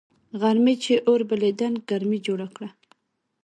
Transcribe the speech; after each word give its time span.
غرمې 0.39 0.75
چي 0.83 0.93
اور 1.07 1.21
بلېدنگ 1.29 1.75
ګرمي 1.89 2.19
جوړه 2.25 2.47
که 2.55 2.67